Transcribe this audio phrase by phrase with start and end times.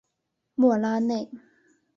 [0.55, 1.29] 莫拉内。